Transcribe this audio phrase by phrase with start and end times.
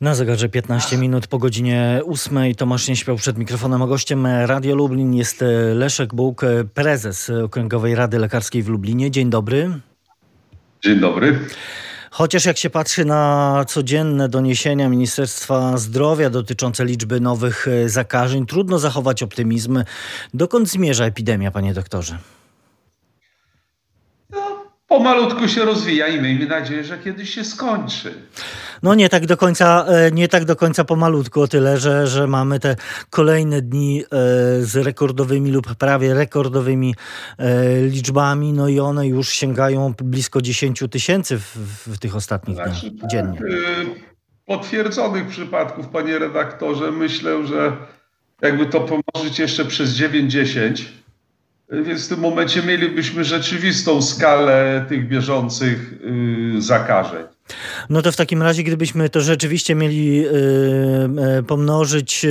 [0.00, 4.74] Na zegarze 15 minut po godzinie 8 Tomasz nie śpiał przed mikrofonem, a gościem Radio
[4.74, 6.42] Lublin jest Leszek Bóg,
[6.74, 9.10] prezes Okręgowej Rady Lekarskiej w Lublinie.
[9.10, 9.70] Dzień dobry.
[10.84, 11.38] Dzień dobry.
[12.10, 19.22] Chociaż jak się patrzy na codzienne doniesienia Ministerstwa Zdrowia dotyczące liczby nowych zakażeń, trudno zachować
[19.22, 19.84] optymizm.
[20.34, 22.18] Dokąd zmierza epidemia, panie doktorze?
[24.90, 28.14] Pomalutku się rozwija i miejmy nadzieję, że kiedyś się skończy.
[28.82, 32.26] No nie tak do końca, e, nie tak do końca pomalutku, o tyle, że, że
[32.26, 32.76] mamy te
[33.10, 34.06] kolejne dni e,
[34.62, 36.94] z rekordowymi lub prawie rekordowymi
[37.38, 42.90] e, liczbami, no i one już sięgają blisko 10 tysięcy w, w, tych ostatnich znaczy,
[42.90, 43.38] dniach dziennie.
[43.38, 43.48] Tak,
[44.46, 47.76] potwierdzonych przypadków, panie redaktorze, myślę, że
[48.42, 50.99] jakby to pomnożyć jeszcze przez 9-10,
[51.70, 55.92] więc w tym momencie mielibyśmy rzeczywistą skalę tych bieżących
[56.56, 57.24] y, zakażeń.
[57.90, 60.30] No to w takim razie, gdybyśmy to rzeczywiście mieli y,
[61.38, 62.26] y, pomnożyć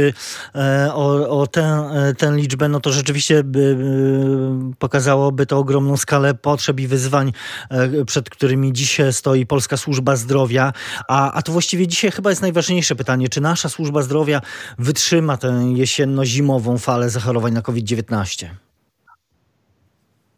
[0.94, 3.78] o, o tę, tę liczbę, no to rzeczywiście by,
[4.80, 7.34] pokazałoby to ogromną skalę potrzeb i wyzwań,
[8.06, 10.74] przed którymi dzisiaj stoi Polska Służba Zdrowia.
[11.08, 14.42] A, a to właściwie dzisiaj chyba jest najważniejsze pytanie, czy nasza służba zdrowia
[14.78, 18.46] wytrzyma tę jesienno-zimową falę zachorowań na COVID-19?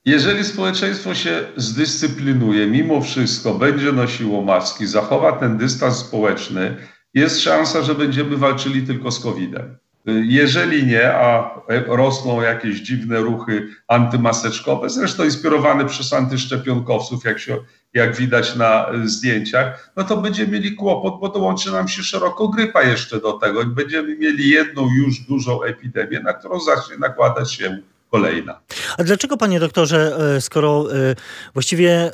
[0.05, 6.77] Jeżeli społeczeństwo się zdyscyplinuje, mimo wszystko będzie nosiło maski, zachowa ten dystans społeczny,
[7.13, 9.77] jest szansa, że będziemy walczyli tylko z COVID-em.
[10.23, 17.57] Jeżeli nie, a rosną jakieś dziwne ruchy antymaseczkowe, zresztą inspirowane przez antyszczepionkowców, jak, się,
[17.93, 22.83] jak widać na zdjęciach, no to będziemy mieli kłopot, bo dołączy nam się szeroko grypa
[22.83, 28.61] jeszcze do tego będziemy mieli jedną już dużą epidemię, na którą zacznie nakładać się kolejna.
[28.97, 31.15] A dlaczego, panie doktorze, e, skoro e,
[31.53, 32.11] właściwie e,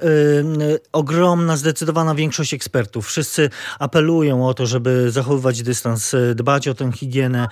[0.91, 7.47] ogromna, zdecydowana większość ekspertów, wszyscy apelują o to, żeby zachowywać dystans, dbać o tę higienę,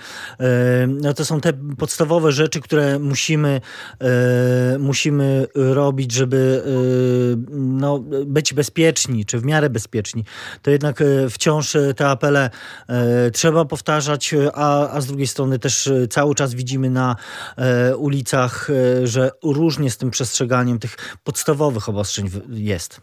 [0.88, 3.60] no to są te podstawowe rzeczy, które musimy,
[4.78, 6.62] musimy robić, żeby
[7.50, 10.24] no, być bezpieczni, czy w miarę bezpieczni,
[10.62, 12.50] to jednak wciąż te apele
[13.32, 17.16] trzeba powtarzać, a, a z drugiej strony też cały czas widzimy na
[17.96, 23.00] ulicach E, że różnie z tym przestrzeganiem tych podstawowych obostrzeń jest.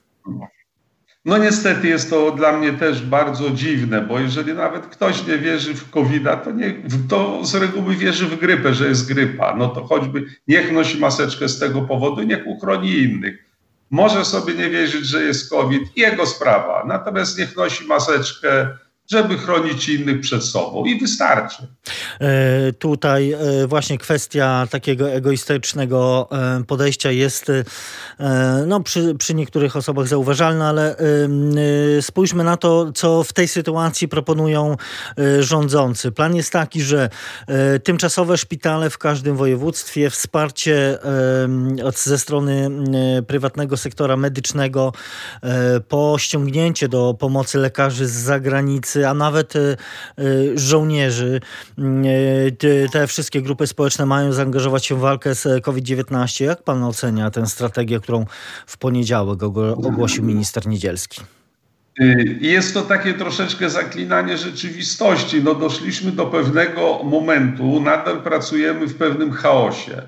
[1.26, 5.74] No niestety jest to dla mnie też bardzo dziwne, bo jeżeli nawet ktoś nie wierzy
[5.74, 6.74] w covid to, nie,
[7.10, 9.56] to z reguły wierzy w grypę, że jest grypa.
[9.56, 13.46] No to choćby niech nosi maseczkę z tego powodu, niech uchroni innych.
[13.92, 16.84] Może sobie nie wierzyć, że jest COVID, jego sprawa.
[16.88, 18.68] Natomiast niech nosi maseczkę,
[19.12, 21.68] żeby chronić innych przed sobą i wystarczy.
[22.20, 27.52] E, tutaj e, właśnie kwestia takiego egoistycznego e, podejścia jest
[28.68, 30.96] no, przy, przy niektórych osobach zauważalna, ale
[32.02, 34.78] spójrzmy na to, co w tej sytuacji proponują
[35.40, 36.12] rządzący.
[36.12, 37.10] Plan jest taki, że
[37.84, 41.00] tymczasowe szpitale w każdym województwie, wsparcie
[41.96, 42.70] ze strony
[43.28, 44.94] prywatnego sektora medycznego
[45.88, 49.78] po ściągnięcie do pomocy lekarzy z zagranicy, a nawet y,
[50.20, 51.40] y, żołnierzy.
[52.64, 56.46] Y, te wszystkie grupy społeczne mają zaangażować się w walkę z COVID-19.
[56.46, 58.26] Jak pan ocenia tę strategię, którą
[58.68, 61.22] w poniedziałek ogłosił minister Niedzielski?
[62.42, 65.44] Jest to takie troszeczkę zaklinanie rzeczywistości.
[65.44, 70.02] No doszliśmy do pewnego momentu, nadal pracujemy w pewnym chaosie.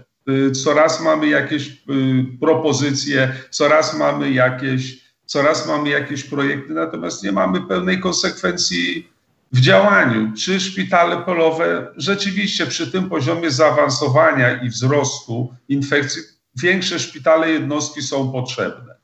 [0.64, 1.84] Coraz mamy jakieś
[2.42, 9.10] propozycje, coraz mamy jakieś coraz mamy jakieś projekty, natomiast nie mamy pełnej konsekwencji
[9.52, 10.32] w działaniu.
[10.38, 16.22] Czy szpitale polowe rzeczywiście przy tym poziomie zaawansowania i wzrostu infekcji,
[16.56, 18.96] większe szpitale jednostki są potrzebne.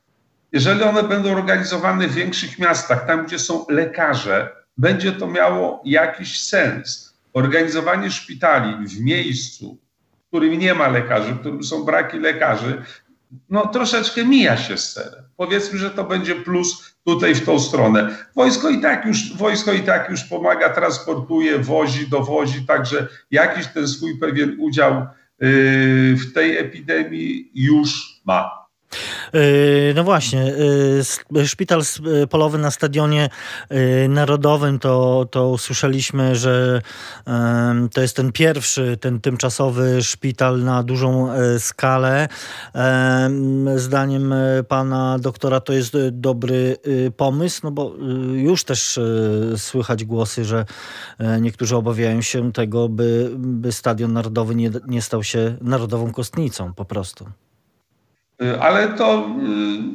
[0.52, 6.40] Jeżeli one będą organizowane w większych miastach, tam gdzie są lekarze, będzie to miało jakiś
[6.40, 7.12] sens.
[7.32, 9.78] Organizowanie szpitali w miejscu,
[10.24, 12.82] w którym nie ma lekarzy, w którym są braki lekarzy,
[13.50, 15.21] no troszeczkę mija się z celem.
[15.42, 18.16] Powiedzmy, że to będzie plus tutaj w tą stronę.
[18.34, 23.88] Wojsko i tak już, wojsko i tak już pomaga, transportuje, wozi, dowozi, także jakiś ten
[23.88, 28.61] swój pewien udział yy, w tej epidemii już ma.
[29.32, 30.54] Yy, no właśnie,
[31.32, 33.28] yy, szpital yy, polowy na stadionie
[34.08, 36.82] narodowym, to, to usłyszeliśmy, że
[37.94, 42.28] to jest ten pierwszy, ten tymczasowy szpital na dużą skalę.
[43.76, 44.34] Zdaniem
[44.68, 46.76] pana doktora to jest dobry
[47.16, 47.94] pomysł, no bo
[48.34, 49.00] już też
[49.56, 50.64] słychać głosy, że
[51.40, 56.84] niektórzy obawiają się tego, by, by stadion narodowy nie, nie stał się narodową kostnicą po
[56.84, 57.26] prostu.
[58.42, 59.26] Y, ale to,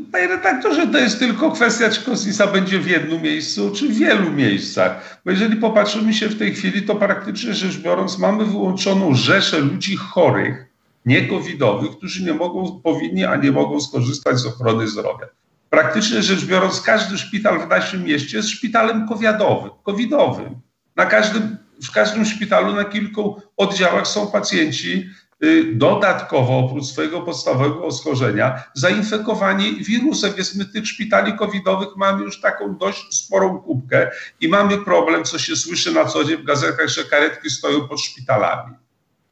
[0.07, 3.97] y, panie redaktorze, to jest tylko kwestia, czy kostnica będzie w jednym miejscu, czy w
[3.97, 5.21] wielu miejscach.
[5.25, 9.95] Bo jeżeli popatrzymy się w tej chwili, to praktycznie rzecz biorąc mamy wyłączoną rzeszę ludzi
[9.95, 10.65] chorych,
[11.05, 15.27] niekowidowych, którzy nie mogą, powinni, a nie mogą skorzystać z ochrony zdrowia.
[15.69, 19.71] Praktycznie rzecz biorąc, każdy szpital w naszym mieście jest szpitalem covidowym.
[19.83, 20.55] covidowym.
[20.95, 25.26] Na każdym, w każdym szpitalu na kilku oddziałach są pacjenci Y,
[25.73, 32.77] dodatkowo oprócz swojego podstawowego schorzenia zainfekowani wirusem, więc my tych szpitali covidowych mamy już taką
[32.77, 34.11] dość sporą kubkę
[34.41, 38.01] i mamy problem, co się słyszy na co dzień w gazetach, że karetki stoją pod
[38.01, 38.75] szpitalami.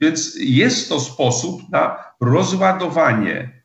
[0.02, 3.62] Więc jest to sposób na rozładowanie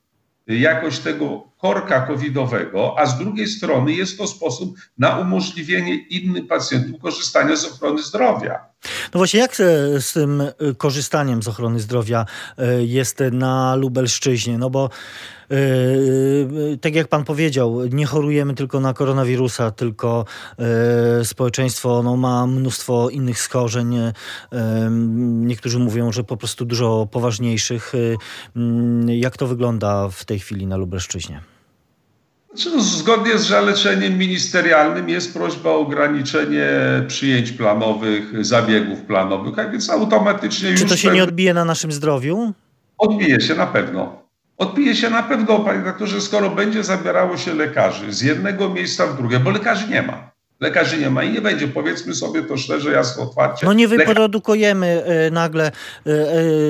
[0.46, 7.00] jakoś tego korka covidowego, a z drugiej strony jest to sposób na umożliwienie innym pacjentom
[7.00, 8.70] korzystania z ochrony zdrowia.
[8.84, 12.26] No właśnie, jak e, z tym e, korzystaniem z ochrony zdrowia
[12.58, 14.58] e, jest na Lubelszczyźnie?
[14.58, 14.90] No bo
[16.80, 20.24] tak jak pan powiedział, nie chorujemy tylko na koronawirusa, tylko
[21.24, 23.96] społeczeństwo no, ma mnóstwo innych schorzeń.
[25.20, 27.92] Niektórzy mówią, że po prostu dużo poważniejszych.
[29.06, 31.40] Jak to wygląda w tej chwili na Lubelszczyźnie?
[32.54, 36.68] Znaczy, no, zgodnie z zaleczeniem ministerialnym jest prośba o ograniczenie
[37.08, 42.52] przyjęć planowych, zabiegów planowych, a więc automatycznie Czy to się nie odbije na naszym zdrowiu?
[42.98, 44.22] Odbije się na pewno.
[44.58, 49.16] Odbije się na pewno, panie doktorze, skoro będzie zabierało się lekarzy z jednego miejsca w
[49.16, 50.30] drugie, bo lekarzy nie ma.
[50.60, 51.68] Lekarzy nie ma i nie będzie.
[51.68, 53.66] Powiedzmy sobie to szczerze, jasno, otwarcie.
[53.66, 56.10] No nie wyprodukujemy e, nagle e,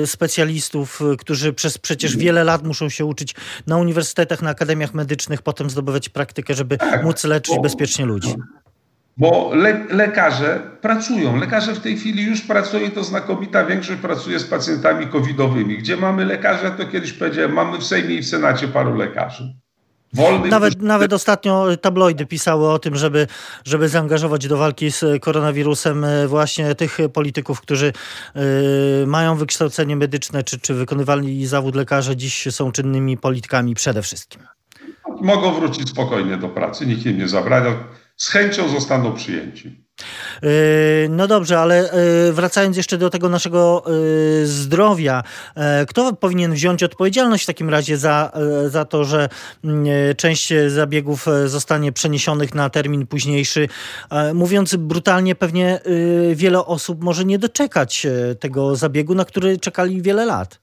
[0.01, 3.35] e, specjalistów, którzy przez przecież wiele lat muszą się uczyć
[3.67, 8.35] na uniwersytetach, na akademiach medycznych, potem zdobywać praktykę, żeby tak, móc leczyć bo, bezpiecznie ludzi.
[9.17, 11.35] Bo le, lekarze pracują.
[11.37, 15.77] Lekarze w tej chwili już pracują i to znakomita większość pracuje z pacjentami covidowymi.
[15.77, 19.60] Gdzie mamy lekarza, to kiedyś powiedziałem, mamy w Sejmie i w Senacie paru lekarzy.
[20.49, 23.27] Nawet, nawet ostatnio tabloidy pisały o tym, żeby,
[23.65, 27.93] żeby zaangażować do walki z koronawirusem e, właśnie tych polityków, którzy
[29.03, 34.41] y, mają wykształcenie medyczne, czy, czy wykonywali zawód lekarza, dziś są czynnymi politykami przede wszystkim.
[35.21, 37.83] Mogą wrócić spokojnie do pracy, nikt im nie zabrania.
[38.17, 39.80] Z chęcią zostaną przyjęci.
[40.41, 40.49] Yy,
[41.09, 41.89] no dobrze, ale
[42.25, 45.23] yy, wracając jeszcze do tego naszego yy, zdrowia,
[45.87, 48.31] kto powinien wziąć odpowiedzialność w takim razie za,
[48.67, 49.29] za to, że
[50.17, 53.67] część zabiegów zostanie przeniesionych na termin późniejszy?
[54.33, 55.79] Mówiąc brutalnie, pewnie
[56.35, 58.07] wiele osób może nie doczekać
[58.39, 60.60] tego zabiegu, na który czekali wiele lat.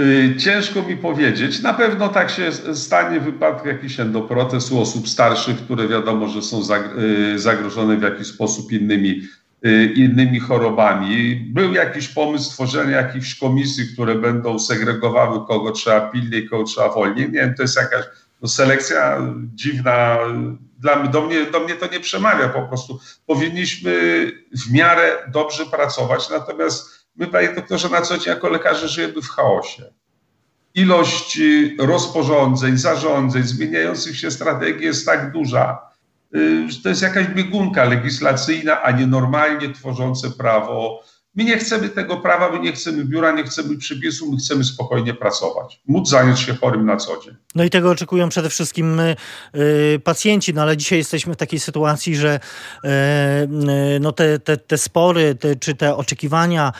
[0.00, 1.62] Y, ciężko mi powiedzieć.
[1.62, 6.42] Na pewno tak się stanie w wypadku jakichś endoprotez u osób starszych, które wiadomo, że
[6.42, 6.60] są
[6.98, 9.22] y, zagrożone w jakiś sposób innymi,
[9.66, 11.36] y, innymi chorobami.
[11.36, 17.26] Był jakiś pomysł stworzenia jakichś komisji, które będą segregowały, kogo trzeba pilniej, kogo trzeba wolniej.
[17.26, 18.04] Nie wiem, to jest jakaś
[18.42, 19.18] no, selekcja
[19.54, 20.18] dziwna.
[20.78, 23.00] Dla do, mnie, do mnie to nie przemawia po prostu.
[23.26, 23.92] Powinniśmy
[24.52, 29.28] w miarę dobrze pracować, natomiast My, panie doktorze, na co dzień jako lekarze żyjemy w
[29.28, 29.92] chaosie.
[30.74, 31.40] Ilość
[31.78, 35.78] rozporządzeń, zarządzeń, zmieniających się strategii jest tak duża,
[36.36, 41.02] y, że to jest jakaś biegunka legislacyjna, a nie normalnie tworzące prawo
[41.36, 45.14] My nie chcemy tego prawa, my nie chcemy biura, nie chcemy przypisu, my chcemy spokojnie
[45.14, 47.34] pracować, móc zająć się chorym na co dzień.
[47.54, 49.16] No i tego oczekują przede wszystkim y,
[50.04, 52.40] pacjenci, no ale dzisiaj jesteśmy w takiej sytuacji, że
[52.84, 52.88] y,
[53.96, 56.72] y, no te, te, te spory, te, czy te oczekiwania,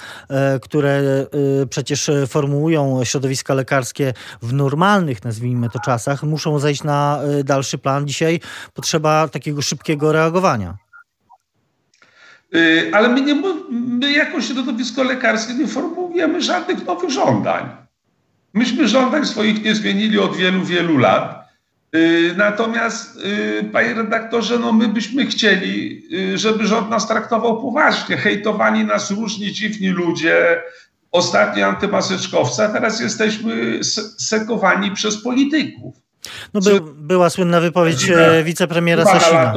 [0.56, 1.00] y, które
[1.62, 7.78] y, przecież formułują środowiska lekarskie w normalnych, nazwijmy to czasach, muszą zejść na y, dalszy
[7.78, 8.06] plan.
[8.06, 8.40] Dzisiaj
[8.74, 10.83] potrzeba takiego szybkiego reagowania.
[12.56, 13.34] Y, ale my, nie,
[13.70, 17.70] my jako środowisko lekarskie nie formułujemy żadnych nowych żądań.
[18.54, 21.48] Myśmy żądań swoich nie zmienili od wielu, wielu lat.
[21.96, 26.02] Y, natomiast, y, panie redaktorze, no my byśmy chcieli,
[26.34, 28.16] żeby rząd nas traktował poważnie.
[28.16, 30.62] Hejtowali nas różni dziwni ludzie,
[31.12, 33.80] ostatnio antymaseczkowcy, a teraz jesteśmy
[34.18, 35.94] sekowani przez polityków.
[36.54, 39.54] No by, była słynna wypowiedź e, wicepremiera Sasina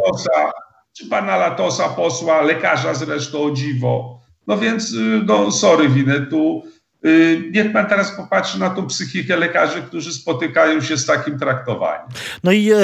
[0.98, 4.20] czy pana Latosa, posła, lekarza zresztą o dziwo.
[4.48, 6.64] No więc, y, no sorry, winę tu.
[7.06, 12.08] Y, niech pan teraz popatrzy na tą psychikę lekarzy, którzy spotykają się z takim traktowaniem.
[12.44, 12.78] No i e,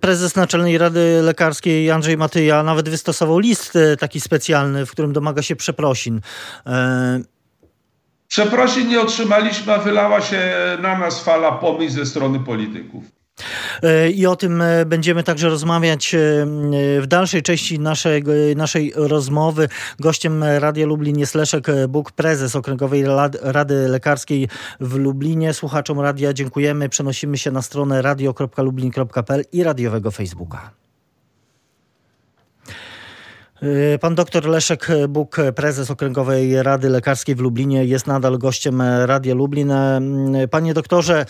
[0.00, 5.42] prezes Naczelnej Rady Lekarskiej Andrzej Matyja nawet wystosował list e, taki specjalny, w którym domaga
[5.42, 6.20] się przeprosin.
[6.66, 7.20] E...
[8.28, 13.21] Przeprosin nie otrzymaliśmy, a wylała się na nas fala pomyśl ze strony polityków.
[13.82, 16.18] E, I o tym e, będziemy także rozmawiać e,
[17.00, 18.24] w dalszej części naszej,
[18.56, 19.68] naszej rozmowy.
[20.00, 23.04] Gościem Radia Lublin jest Leszek Buk, prezes Okręgowej
[23.42, 24.48] Rady Lekarskiej
[24.80, 25.54] w Lublinie.
[25.54, 26.88] Słuchaczom radia dziękujemy.
[26.88, 30.81] Przenosimy się na stronę radio.lublin.pl i radiowego Facebooka.
[33.62, 39.34] Y, pan doktor Leszek Buk, prezes Okręgowej Rady Lekarskiej w Lublinie, jest nadal gościem Radia
[39.34, 39.70] Lublin.
[39.70, 41.26] Y, panie doktorze,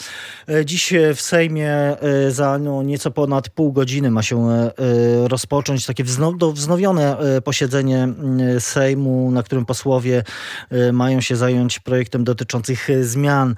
[0.50, 1.96] y, dziś w Sejmie
[2.28, 4.70] za no, nieco ponad pół godziny ma się
[5.24, 6.04] rozpocząć takie
[6.54, 8.08] wznowione posiedzenie
[8.58, 10.24] Sejmu, na którym posłowie
[10.92, 13.54] mają się zająć projektem dotyczących zmian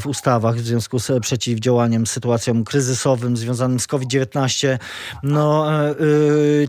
[0.00, 4.78] w ustawach w związku z przeciwdziałaniem sytuacjom kryzysowym związanym z COVID-19.
[5.22, 5.66] No,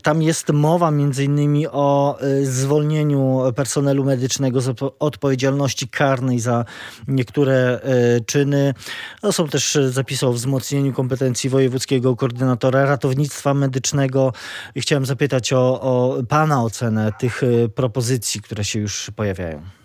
[0.03, 6.65] tam jest mowa między innymi o y, zwolnieniu personelu medycznego z odpowiedzialności karnej za
[7.07, 7.79] niektóre
[8.17, 8.73] y, czyny.
[9.21, 14.33] To są też zapisy o wzmocnieniu kompetencji wojewódzkiego koordynatora ratownictwa medycznego.
[14.75, 19.83] I chciałem zapytać o, o Pana ocenę tych y, propozycji, które się już pojawiają.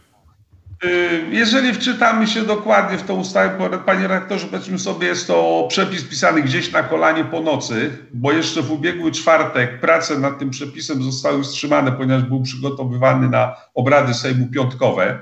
[0.85, 6.05] Y, jeżeli wczytamy się dokładnie w tą ustawę, panie rektorze, powiedzmy sobie, jest to przepis
[6.05, 11.03] pisany gdzieś na kolanie po nocy, bo jeszcze w ubiegły czwartek prace nad tym przepisem
[11.03, 15.21] zostały wstrzymane, ponieważ był przygotowywany na obrady Sejmu piątkowe.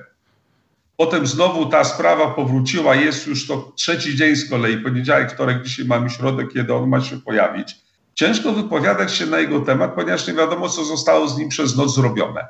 [0.97, 5.85] Potem znowu ta sprawa powróciła, jest już to trzeci dzień z kolei, poniedziałek, wtorek, dzisiaj
[5.87, 7.77] mamy środek, kiedy on ma się pojawić.
[8.15, 11.95] Ciężko wypowiadać się na jego temat, ponieważ nie wiadomo, co zostało z nim przez noc
[11.95, 12.47] zrobione.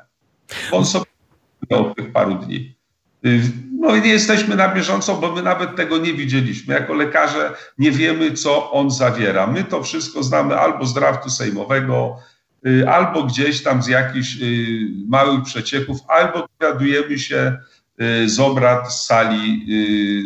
[0.71, 1.05] On sobie
[1.69, 2.76] od tych paru dni.
[3.25, 3.41] Y,
[3.79, 6.73] no i nie jesteśmy na bieżąco, bo my nawet tego nie widzieliśmy.
[6.73, 9.47] Jako lekarze nie wiemy, co on zawiera.
[9.47, 12.19] My to wszystko znamy albo z draftu sejmowego,
[12.67, 17.57] y, albo gdzieś tam z jakichś y, małych przecieków, albo dowiadujemy się
[18.25, 19.65] z obrad sali,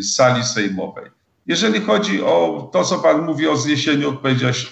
[0.03, 1.05] sali sejmowej.
[1.47, 4.17] Jeżeli chodzi o to, co Pan mówi o zniesieniu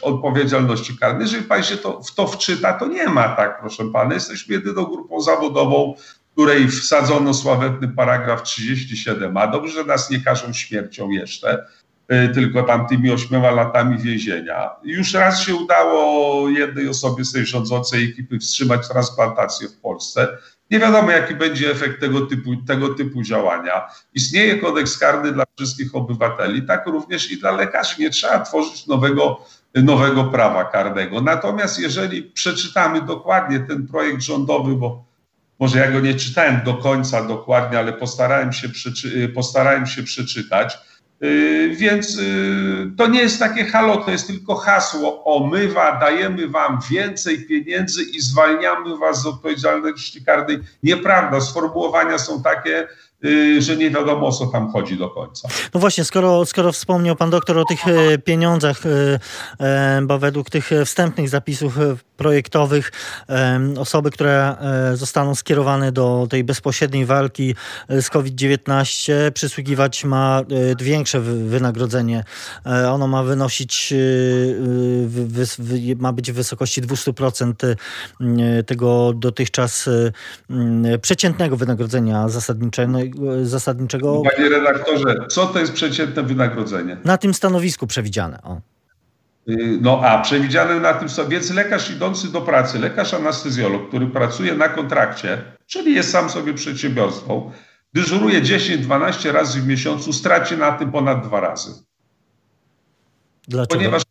[0.01, 4.13] odpowiedzialności karnej, jeżeli Pan się to, w to wczyta, to nie ma tak, proszę Pana.
[4.13, 5.95] Jesteśmy jedyną grupą zawodową,
[6.39, 9.51] której wsadzono sławetny paragraf 37a.
[9.51, 11.65] Dobrze, że nas nie każą śmiercią jeszcze,
[12.13, 14.69] y, tylko tamtymi ośmioma latami więzienia.
[14.83, 20.37] Już raz się udało jednej osobie z tej rządzącej ekipy wstrzymać transplantację w Polsce.
[20.71, 23.87] Nie wiadomo, jaki będzie efekt tego typu, tego typu działania.
[24.13, 27.95] Istnieje kodeks karny dla wszystkich obywateli, tak również i dla lekarzy.
[27.99, 31.21] Nie trzeba tworzyć nowego, nowego prawa karnego.
[31.21, 35.08] Natomiast jeżeli przeczytamy dokładnie ten projekt rządowy, bo
[35.59, 40.77] może ja go nie czytałem do końca dokładnie, ale postarałem się, przeczy- postarałem się przeczytać.
[41.21, 46.79] Yy, więc yy, to nie jest takie halo, to jest tylko hasło omywa, dajemy wam
[46.91, 50.59] więcej pieniędzy i zwalniamy was z odpowiedzialności karnej.
[50.83, 53.08] Nieprawda, sformułowania są takie, Y,
[53.59, 55.49] że nie wiadomo o co tam chodzi do końca.
[55.73, 59.19] No właśnie, skoro, skoro wspomniał pan doktor o tych e, pieniądzach, e,
[59.59, 61.77] e, bo według tych wstępnych zapisów
[62.17, 62.91] projektowych
[63.77, 64.55] osoby, które
[64.93, 67.55] zostaną skierowane do tej bezpośredniej walki
[67.89, 70.41] z COVID-19 przysługiwać ma
[70.79, 72.23] większe wynagrodzenie.
[72.91, 73.93] Ono ma wynosić,
[75.97, 77.75] ma być w wysokości 200%
[78.65, 79.89] tego dotychczas
[81.01, 83.08] przeciętnego wynagrodzenia zasadniczego
[83.43, 84.21] zasadniczego.
[84.35, 86.97] Panie redaktorze, co to jest przeciętne wynagrodzenie?
[87.05, 88.41] Na tym stanowisku przewidziane.
[88.43, 88.61] O.
[89.49, 94.53] Y, no a przewidziane na tym, więc lekarz idący do pracy, lekarz anestezjolog, który pracuje
[94.53, 97.51] na kontrakcie, czyli jest sam sobie przedsiębiorstwą,
[97.93, 101.71] dyżuruje 10-12 razy w miesiącu, straci na tym ponad dwa razy.
[103.47, 103.75] Dlaczego?
[103.75, 104.03] Ponieważ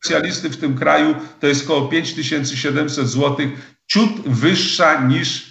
[0.00, 3.46] specjalisty w tym kraju to jest około 5700 zł,
[3.86, 5.49] ciut wyższa niż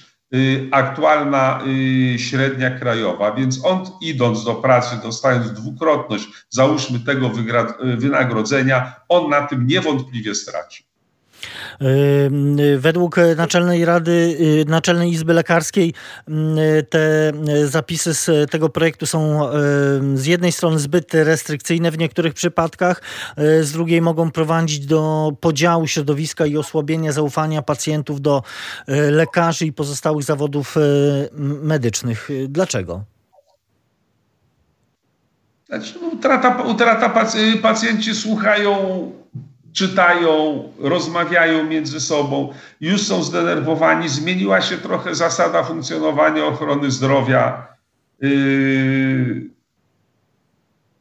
[0.72, 7.32] aktualna y, średnia krajowa, więc on idąc do pracy, dostając dwukrotność, załóżmy tego
[7.98, 10.89] wynagrodzenia, on na tym niewątpliwie straci.
[12.78, 15.94] Według Naczelnej Rady, y, Naczelnej Izby Lekarskiej
[16.90, 17.32] te
[17.66, 19.50] zapisy z tego projektu są
[20.14, 23.02] z jednej strony zbyt restrykcyjne w niektórych przypadkach,
[23.40, 28.44] y, z drugiej mogą prowadzić do podziału środowiska i osłabienia zaufania pacjentów do
[28.90, 30.76] y, lekarzy i pozostałych zawodów
[31.62, 32.30] medycznych.
[32.48, 33.04] Dlaczego?
[35.68, 37.26] Znaczy, no, utrata, utrata
[37.62, 38.76] pacjenci słuchają
[39.80, 44.10] czytają, rozmawiają między sobą, już są zdenerwowani.
[44.10, 47.68] Zmieniła się trochę zasada funkcjonowania ochrony zdrowia.
[48.22, 49.50] Yy,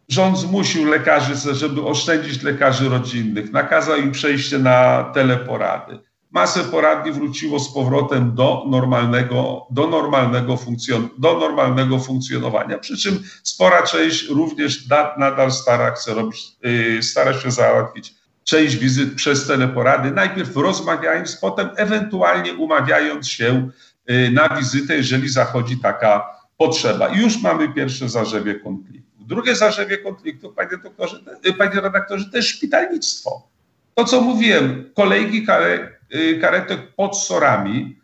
[0.09, 5.99] rząd zmusił lekarzy, żeby oszczędzić lekarzy rodzinnych, nakazał im przejście na teleporady.
[6.31, 12.79] masę poradni wróciło z powrotem do normalnego, do normalnego, funkcjon do normalnego funkcjonowania.
[12.79, 18.18] Przy czym spora część również nadal stara, chce robić, yy, stara się załatwić
[18.49, 23.71] część wizyt przez teleporady, najpierw rozmawiając, potem ewentualnie umawiając się
[24.07, 26.27] yy, na wizytę, jeżeli zachodzi taka
[26.57, 27.09] potrzeba.
[27.09, 29.25] I już mamy pierwsze zarzewie konfliktu.
[29.25, 33.49] Drugie zarzewie konfliktu, panie doktorze, yy, panie redaktorze, to jest szpitalnictwo.
[33.95, 38.01] To, co mówiłem, kolejki kare, Y, karetek pod sorami,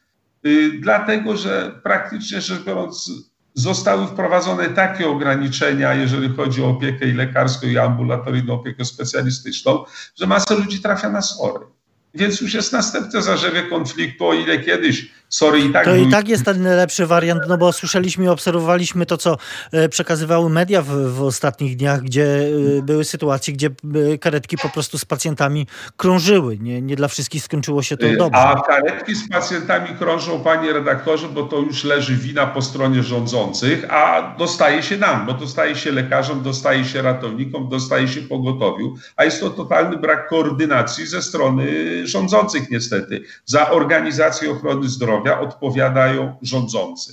[0.46, 3.10] y, dlatego że praktycznie rzecz biorąc
[3.54, 9.84] zostały wprowadzone takie ograniczenia, jeżeli chodzi o opiekę i lekarską, i ambulatoryjną opiekę specjalistyczną,
[10.16, 11.73] że masa ludzi trafia na sory.
[12.14, 15.85] Więc już jest następne zarzewie konfliktu, o ile kiedyś sorry i tak...
[15.85, 19.37] To i tak jest ten lepszy wariant, no bo słyszeliśmy i obserwowaliśmy to, co
[19.73, 23.71] e, przekazywały media w, w ostatnich dniach, gdzie e, były sytuacje, gdzie
[24.12, 25.66] e, karetki po prostu z pacjentami
[25.97, 26.59] krążyły.
[26.59, 28.40] Nie, nie dla wszystkich skończyło się to dobrze.
[28.40, 33.92] A karetki z pacjentami krążą, panie redaktorze, bo to już leży wina po stronie rządzących,
[33.92, 39.25] a dostaje się nam, bo dostaje się lekarzom, dostaje się ratownikom, dostaje się pogotowiu, a
[39.25, 41.66] jest to totalny brak koordynacji ze strony
[42.06, 43.25] rządzących niestety.
[43.44, 47.12] Za organizację ochrony zdrowia odpowiadają rządzący,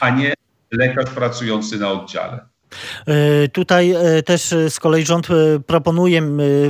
[0.00, 0.34] a nie
[0.70, 2.51] lekarz pracujący na oddziale.
[3.06, 6.22] E, tutaj e, też z kolei rząd e, proponuje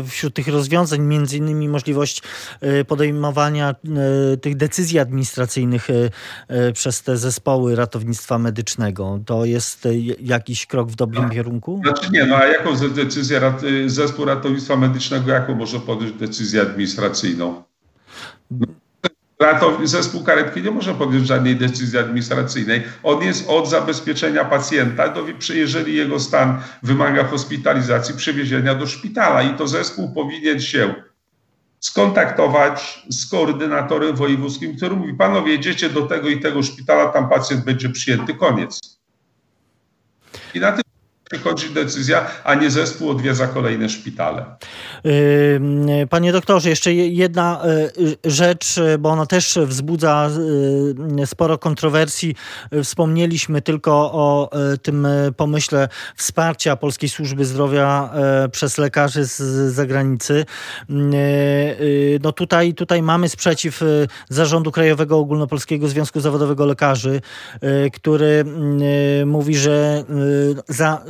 [0.06, 2.22] wśród tych rozwiązań między innymi możliwość
[2.88, 3.74] podejmowania
[4.42, 5.88] tych decyzji administracyjnych
[6.72, 9.20] przez te zespoły ratownictwa medycznego.
[9.26, 9.88] To jest
[10.20, 11.32] jakiś krok w dobrym tak.
[11.32, 11.80] kierunku?
[11.84, 13.52] Znaczy nie, no a jaką decyzję
[13.86, 17.62] zespół ratownictwa medycznego, jaką może podjąć decyzję administracyjną?
[19.40, 22.82] Ratownik, zespół karetki nie może podjąć żadnej decyzji administracyjnej.
[23.02, 29.42] On jest od zabezpieczenia pacjenta, do, jeżeli jego stan wymaga hospitalizacji, przewiezienia do szpitala.
[29.42, 30.94] I to zespół powinien się
[31.80, 37.64] skontaktować z koordynatorem wojewódzkim, który mówi: Panowie, jedziecie do tego i tego szpitala, tam pacjent
[37.64, 38.98] będzie przyjęty, koniec.
[40.54, 40.81] I na tym
[41.38, 44.44] kończy decyzja, a nie zespół odwiedza kolejne szpitale.
[46.10, 47.62] Panie doktorze, jeszcze jedna
[48.24, 50.30] y, rzecz, bo ona też wzbudza
[51.20, 52.34] y, sporo kontrowersji.
[52.84, 58.10] Wspomnieliśmy tylko o y, tym pomyśle wsparcia Polskiej Służby Zdrowia
[58.52, 59.38] przez lekarzy z
[59.72, 60.44] zagranicy.
[62.22, 63.80] No tutaj, tutaj mamy sprzeciw
[64.28, 67.20] Zarządu Krajowego Ogólnopolskiego Związku Zawodowego Lekarzy,
[67.92, 68.44] który
[69.26, 70.04] mówi, że
[70.68, 71.04] za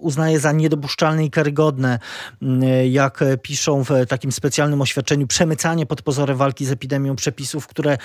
[0.00, 1.98] uznaje za niedopuszczalne i karygodne,
[2.42, 7.98] mm, jak piszą w takim specjalnym oświadczeniu, przemycanie pod pozorem walki z epidemią przepisów, które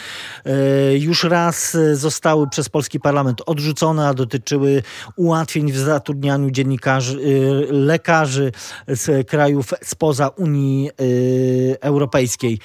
[0.45, 4.83] e, już raz zostały przez polski parlament odrzucone, a dotyczyły
[5.15, 8.51] ułatwień w zatrudnianiu dziennikarzy, e, lekarzy
[8.87, 12.59] z krajów spoza Unii e, Europejskiej.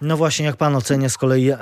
[0.00, 1.52] No właśnie, jak pan ocenia z kolei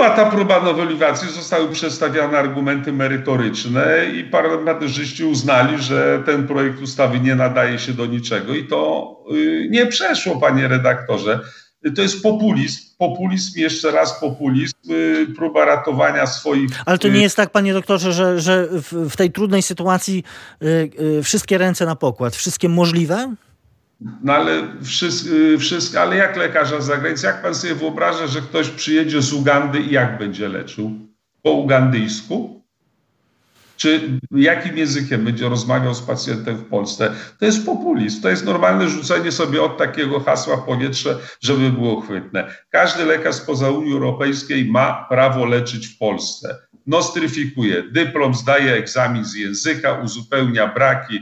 [0.00, 7.20] była ta próba nowelizacji, zostały przedstawiane argumenty merytoryczne i parlamentarzyści uznali, że ten projekt ustawy
[7.20, 11.40] nie nadaje się do niczego i to y, nie przeszło, panie redaktorze.
[11.96, 16.70] To jest populizm, populizm, jeszcze raz populizm, y, próba ratowania swoich.
[16.86, 20.24] Ale to nie y, jest tak, panie doktorze, że, że w, tej trudnej sytuacji
[21.22, 23.34] wszystkie ręce na pokład, wszystkie możliwe?
[24.00, 28.40] No ale wszystko, y, wszystko, ale jak lekarza z zagranicy, jak pan sobie wyobraża, że
[28.40, 30.90] ktoś przyjedzie z Ugandy i jak będzie leczył?
[31.42, 32.60] Po ugandyjsku?
[33.76, 37.12] Czy jakim językiem będzie rozmawiał z pacjentem w Polsce?
[37.38, 38.22] To jest populizm.
[38.22, 42.54] To jest normalne rzucenie sobie od takiego hasła w powietrze, żeby było chwytne.
[42.70, 46.58] Każdy lekarz spoza Unii Europejskiej ma prawo leczyć w Polsce.
[46.86, 51.20] Nostryfikuje dyplom, zdaje egzamin z języka, uzupełnia braki,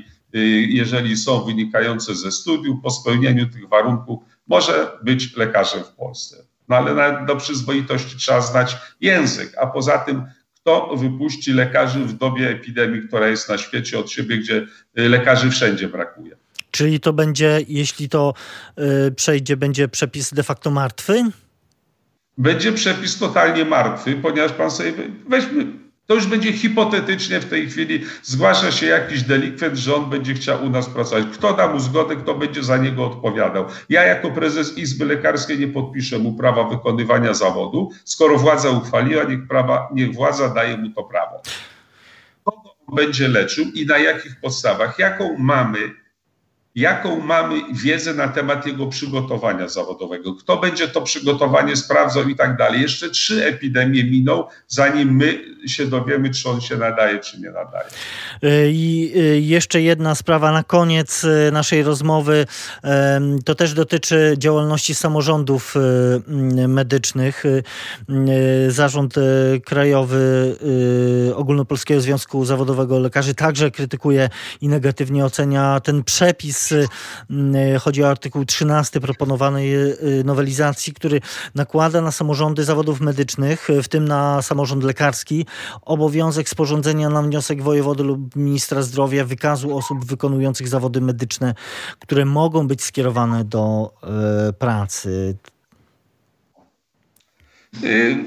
[0.68, 6.36] jeżeli są wynikające ze studiów, po spełnieniu tych warunków może być lekarzem w Polsce.
[6.68, 10.22] No ale do przyzwoitości trzeba znać język, a poza tym
[10.54, 14.66] kto wypuści lekarzy w dobie epidemii, która jest na świecie od siebie, gdzie
[14.98, 16.36] y, lekarzy wszędzie brakuje.
[16.70, 18.34] Czyli to będzie, jeśli to
[19.08, 21.24] y, przejdzie, będzie przepis de facto martwy?
[22.38, 24.92] Będzie przepis totalnie martwy, ponieważ pan sobie
[25.28, 30.34] weźmy to już będzie hipotetycznie w tej chwili zgłasza się jakiś delikwent, że on będzie
[30.34, 31.24] chciał u nas pracować.
[31.32, 33.64] Kto da mu zgodę, kto będzie za niego odpowiadał.
[33.88, 37.90] Ja jako prezes Izby Lekarskiej nie podpiszę mu prawa wykonywania zawodu.
[38.04, 41.42] Skoro władza uchwaliła, niech, prawa, niech władza daje mu to prawo.
[42.44, 44.98] Kogo on będzie leczył i na jakich podstawach?
[44.98, 45.78] Jaką mamy
[46.74, 52.56] jaką mamy wiedzę na temat jego przygotowania zawodowego, kto będzie to przygotowanie sprawdzał i tak
[52.56, 52.82] dalej.
[52.82, 57.88] Jeszcze trzy epidemie miną, zanim my się dowiemy, czy on się nadaje, czy nie nadaje.
[58.44, 62.46] Y, I y, jeszcze jedna sprawa na koniec y, naszej rozmowy.
[63.44, 65.74] To też dotyczy działalności samorządów
[66.68, 67.44] medycznych.
[68.68, 69.14] Zarząd
[69.64, 70.56] Krajowy
[71.34, 76.67] Ogólnopolskiego Związku Zawodowego Lekarzy także krytykuje i negatywnie ocenia ten przepis.
[77.80, 79.72] Chodzi o artykuł 13 proponowanej
[80.24, 81.20] nowelizacji, który
[81.54, 85.46] nakłada na samorządy zawodów medycznych, w tym na samorząd lekarski,
[85.82, 91.54] obowiązek sporządzenia na wniosek wojewody lub ministra zdrowia wykazu osób wykonujących zawody medyczne,
[91.98, 93.92] które mogą być skierowane do
[94.58, 95.36] pracy.
[97.84, 98.24] Y,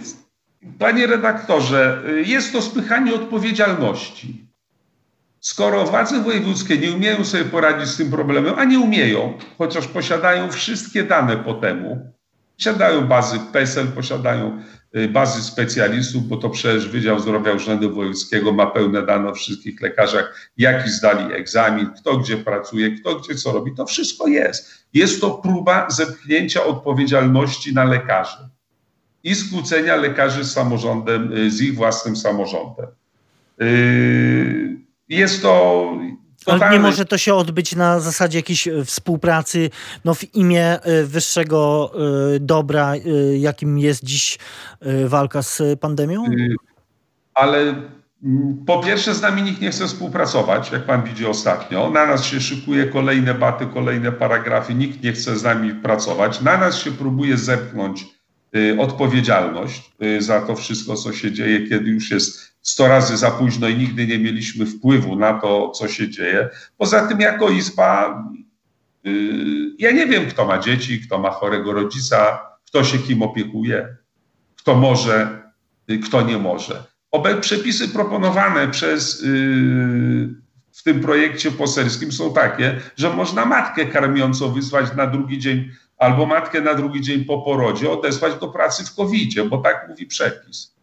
[0.79, 4.50] panie redaktorze, y, jest to spychanie odpowiedzialności.
[5.41, 10.51] Skoro władze wojewódzkie nie umieją sobie poradzić z tym problemem, a nie umieją, chociaż posiadają
[10.51, 12.11] wszystkie dane po temu,
[12.57, 14.61] posiadają bazy PESEL, posiadają
[14.97, 19.81] Y, bazy specjalistów, bo to przecież Wydział Zdrowia Urzędu Wojewódzkiego ma pełne dane o wszystkich
[19.81, 23.75] lekarzach, jaki zdali egzamin, kto gdzie pracuje, kto gdzie co robi.
[23.75, 24.85] To wszystko jest.
[24.93, 28.49] Jest to próba zepchnięcia odpowiedzialności na lekarzy
[29.23, 32.87] i skłócenia lekarzy z samorządem, y, z ich własnym samorządem.
[33.61, 34.80] Y,
[35.11, 35.85] jest to
[36.45, 39.69] ale nie może to się odbyć na zasadzie jakiejś e, współpracy
[40.05, 41.91] no, w imię e, wyższego
[42.35, 42.93] e, dobra,
[43.37, 44.37] jakim jest dziś
[45.05, 46.23] walka z pandemią?
[47.33, 47.59] Ale
[48.23, 51.89] mm, po pierwsze, z nami nikt nie chce współpracować, jak pan widzi ostatnio.
[51.89, 56.41] Na nas się szykuje kolejne baty, kolejne paragrafy, nikt nie chce z nami pracować.
[56.41, 58.05] Na nas się próbuje zepchnąć
[58.79, 63.77] odpowiedzialność za to wszystko, co się dzieje, kiedy już jest 100 razy za późno i
[63.77, 66.49] nigdy nie mieliśmy wpływu na to, co się dzieje.
[66.77, 68.23] Poza tym, jako izba,
[69.03, 73.97] yy, ja nie wiem, kto ma dzieci, kto ma chorego rodzica, kto się kim opiekuje,
[74.55, 75.41] kto może,
[75.87, 76.83] yy, kto nie może.
[77.11, 84.51] Obe przepisy proponowane przez yy, w tym projekcie poselskim są takie, że można matkę karmiącą
[84.51, 88.95] wysłać na drugi dzień albo matkę na drugi dzień po porodzie odesłać do pracy w
[88.95, 90.75] covid bo tak mówi przepis.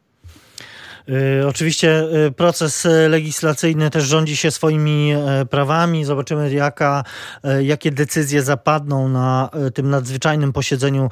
[1.09, 6.05] Y, oczywiście y, proces legislacyjny też rządzi się swoimi e, prawami.
[6.05, 7.05] Zobaczymy, jaka,
[7.44, 11.11] e, jakie decyzje zapadną na e, tym nadzwyczajnym posiedzeniu,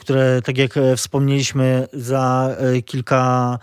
[0.00, 3.58] które, tak jak wspomnieliśmy, za kilka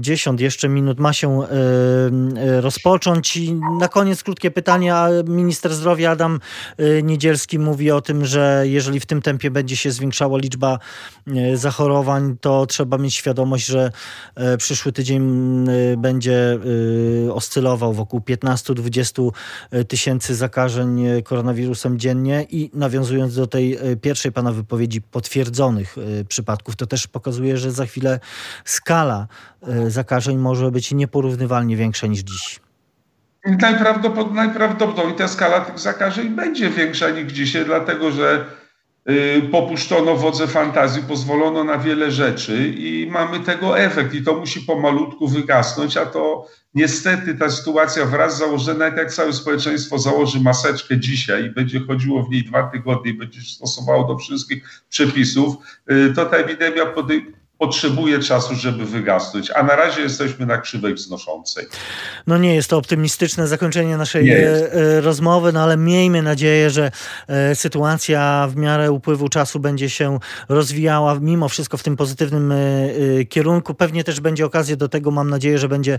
[0.00, 3.36] dziesiąt jeszcze minut ma się e, e, rozpocząć.
[3.36, 4.94] I na koniec krótkie pytanie.
[5.26, 6.40] Minister zdrowia Adam
[6.78, 10.78] e, Niedzielski mówi o tym, że jeżeli w tym tempie będzie się zwiększała liczba
[11.54, 13.92] zachorowań, to trzeba mieć świadomość, że
[14.58, 15.20] przyszły tydzień
[15.96, 16.58] będzie
[17.32, 19.30] oscylował wokół 15-20
[19.88, 25.96] tysięcy zakażeń koronawirusem dziennie i nawiązując do tej pierwszej pana wypowiedzi potwierdzonych
[26.28, 28.20] przypadków, to też pokazuje, że za chwilę
[28.64, 29.26] skala
[29.90, 32.60] zakażeń może być nieporównywalnie większa niż dziś.
[33.46, 38.44] Najprawdopodobniej, najprawdopodobniej ta skala tych zakażeń będzie większa niż dzisiaj, dlatego że
[39.10, 44.60] y, popuszczono wodze fantazji, pozwolono na wiele rzeczy i mamy tego efekt i to musi
[44.60, 50.98] pomalutku wygasnąć, a to niestety ta sytuacja wraz założona, nawet jak całe społeczeństwo założy maseczkę
[50.98, 55.56] dzisiaj i będzie chodziło w niej dwa tygodnie i będzie stosowało do wszystkich przepisów,
[55.90, 56.86] y, to ta epidemia
[57.60, 61.66] potrzebuje czasu, żeby wygasnąć, a na razie jesteśmy na krzywej wznoszącej.
[62.26, 66.90] No nie jest to optymistyczne zakończenie naszej e, e, rozmowy, no ale miejmy nadzieję, że
[67.28, 70.18] e, sytuacja w miarę upływu czasu będzie się
[70.48, 72.52] rozwijała mimo wszystko w tym pozytywnym
[73.28, 73.74] kierunku.
[73.74, 75.98] Pewnie też będzie okazja do tego, mam nadzieję, że będzie,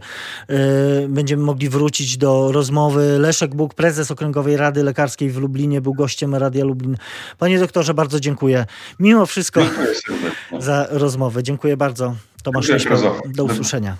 [1.08, 3.20] będziemy mogli wrócić do rozmowy.
[3.20, 6.98] Leszek Bóg, prezes Okręgowej Rady Lekarskiej w Lublinie, był gościem Radia Lublin.
[7.38, 8.66] Panie doktorze, bardzo dziękuję.
[9.00, 9.62] Mimo wszystko
[10.60, 11.44] za rozmowę.
[11.52, 12.16] Dziękuję bardzo.
[12.44, 13.98] Tomasz Leśko, do usłyszenia.